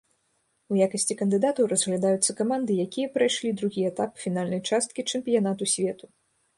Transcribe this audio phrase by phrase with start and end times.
[0.75, 6.05] У якасці кандыдатаў разглядаюцца каманды, якія прайшлі другі этап фінальнай часткі чэмпіянату свету.